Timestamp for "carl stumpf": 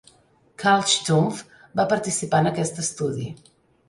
0.61-1.43